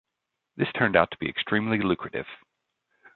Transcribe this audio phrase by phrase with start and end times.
[0.55, 2.25] This turned out to be extremely lucrative.